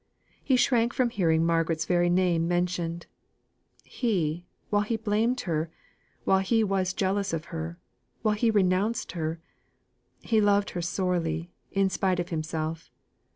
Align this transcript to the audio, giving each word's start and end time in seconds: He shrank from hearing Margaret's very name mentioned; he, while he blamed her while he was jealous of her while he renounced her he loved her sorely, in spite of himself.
He 0.43 0.55
shrank 0.55 0.95
from 0.95 1.11
hearing 1.11 1.45
Margaret's 1.45 1.85
very 1.85 2.09
name 2.09 2.47
mentioned; 2.47 3.05
he, 3.83 4.47
while 4.71 4.81
he 4.81 4.97
blamed 4.97 5.41
her 5.41 5.69
while 6.23 6.39
he 6.39 6.63
was 6.63 6.91
jealous 6.91 7.33
of 7.33 7.45
her 7.53 7.77
while 8.23 8.33
he 8.33 8.49
renounced 8.49 9.11
her 9.11 9.39
he 10.23 10.41
loved 10.41 10.71
her 10.71 10.81
sorely, 10.81 11.51
in 11.71 11.87
spite 11.87 12.19
of 12.19 12.29
himself. 12.29 12.89